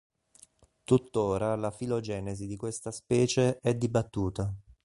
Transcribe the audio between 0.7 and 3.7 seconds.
Tuttora la filogenesi di questa specie